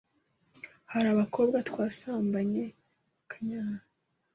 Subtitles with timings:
[0.91, 2.63] hari abakobwa twasambanye
[3.15, 3.81] bakanyara,